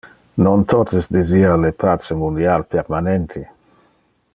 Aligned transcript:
Nos 0.45 0.63
totes 0.71 1.09
desira 1.17 1.51
le 1.67 1.71
pace 1.85 2.19
mundial 2.23 2.67
permanente. 2.75 3.47